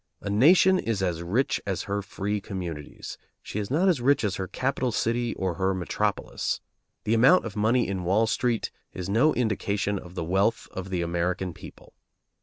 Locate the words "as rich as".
1.03-1.83, 3.87-4.37